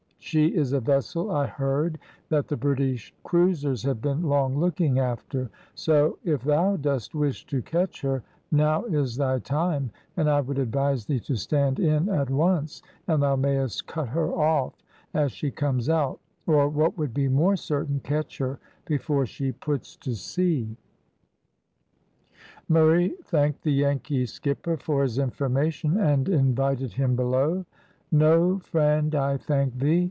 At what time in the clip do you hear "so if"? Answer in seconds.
5.73-6.43